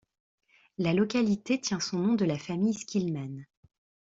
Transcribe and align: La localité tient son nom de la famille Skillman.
La 0.79 0.95
localité 0.95 1.61
tient 1.61 1.79
son 1.79 1.99
nom 1.99 2.13
de 2.15 2.25
la 2.25 2.39
famille 2.39 2.73
Skillman. 2.73 3.43